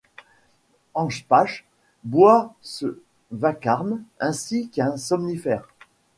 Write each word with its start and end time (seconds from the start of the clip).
Anspach 0.95 1.63
boit 2.03 2.55
ce 2.63 2.99
vacarme 3.29 4.01
ainsi 4.19 4.67
qu'un 4.69 4.97
somnifère. 4.97 5.67